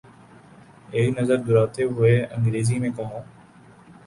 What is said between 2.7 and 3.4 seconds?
میں کہا۔